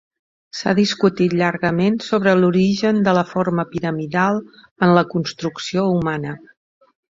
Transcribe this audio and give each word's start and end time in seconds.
S'ha 0.59 0.71
discutit 0.77 1.35
llargament 1.41 1.99
sobre 2.05 2.33
l'origen 2.39 3.03
de 3.09 3.13
la 3.19 3.25
forma 3.35 3.67
piramidal 3.75 4.41
en 4.89 4.97
la 5.01 5.07
construcció 5.15 5.87
humana. 6.01 6.37